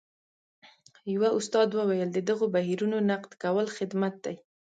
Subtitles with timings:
[1.13, 4.35] یوه استاد وویل د دغو بهیرونو نقد کول خدمت دی.